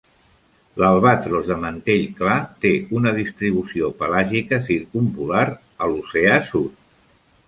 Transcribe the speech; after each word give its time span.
L'albatros 0.83 1.43
de 1.49 1.57
mantell 1.65 2.07
clar 2.21 2.37
té 2.65 2.71
una 2.99 3.13
distribució 3.17 3.89
pelàgica 3.99 4.59
circumpolar 4.71 5.45
a 5.87 5.91
l'oceà 5.93 6.39
sud. 6.53 6.89